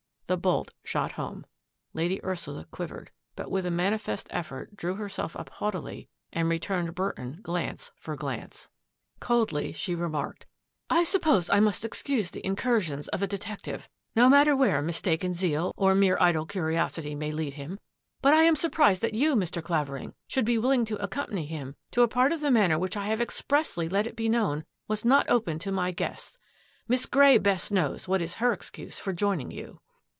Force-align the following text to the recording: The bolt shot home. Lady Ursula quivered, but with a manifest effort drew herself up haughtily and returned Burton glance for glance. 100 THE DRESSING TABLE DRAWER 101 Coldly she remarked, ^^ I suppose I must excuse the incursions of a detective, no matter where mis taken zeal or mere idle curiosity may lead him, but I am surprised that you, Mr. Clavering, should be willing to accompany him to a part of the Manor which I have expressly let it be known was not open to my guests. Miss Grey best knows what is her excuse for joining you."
The 0.27 0.37
bolt 0.37 0.71
shot 0.85 1.11
home. 1.11 1.45
Lady 1.93 2.23
Ursula 2.23 2.63
quivered, 2.71 3.11
but 3.35 3.51
with 3.51 3.65
a 3.65 3.69
manifest 3.69 4.27
effort 4.29 4.77
drew 4.77 4.95
herself 4.95 5.35
up 5.35 5.49
haughtily 5.49 6.07
and 6.31 6.47
returned 6.47 6.95
Burton 6.95 7.39
glance 7.43 7.91
for 7.99 8.15
glance. 8.15 8.69
100 9.19 9.47
THE 9.47 9.51
DRESSING 9.51 9.73
TABLE 9.73 9.73
DRAWER 9.97 10.09
101 10.09 10.31
Coldly 10.31 10.39
she 10.39 10.95
remarked, 10.95 10.97
^^ 10.97 10.97
I 10.97 11.03
suppose 11.03 11.49
I 11.49 11.59
must 11.59 11.83
excuse 11.83 12.31
the 12.31 12.45
incursions 12.45 13.09
of 13.09 13.21
a 13.21 13.27
detective, 13.27 13.89
no 14.15 14.29
matter 14.29 14.55
where 14.55 14.81
mis 14.81 15.01
taken 15.01 15.33
zeal 15.33 15.73
or 15.75 15.93
mere 15.93 16.17
idle 16.21 16.45
curiosity 16.45 17.13
may 17.13 17.33
lead 17.33 17.55
him, 17.55 17.77
but 18.21 18.33
I 18.33 18.43
am 18.43 18.55
surprised 18.55 19.01
that 19.01 19.13
you, 19.13 19.35
Mr. 19.35 19.61
Clavering, 19.61 20.13
should 20.29 20.45
be 20.45 20.57
willing 20.57 20.85
to 20.85 21.03
accompany 21.03 21.45
him 21.45 21.75
to 21.91 22.03
a 22.03 22.07
part 22.07 22.31
of 22.31 22.39
the 22.39 22.51
Manor 22.51 22.79
which 22.79 22.95
I 22.95 23.07
have 23.07 23.19
expressly 23.19 23.89
let 23.89 24.07
it 24.07 24.15
be 24.15 24.29
known 24.29 24.63
was 24.87 25.03
not 25.03 25.29
open 25.29 25.59
to 25.59 25.73
my 25.73 25.91
guests. 25.91 26.37
Miss 26.87 27.05
Grey 27.05 27.37
best 27.37 27.69
knows 27.73 28.07
what 28.07 28.21
is 28.21 28.35
her 28.35 28.53
excuse 28.53 28.97
for 28.97 29.11
joining 29.11 29.51
you." 29.51 29.81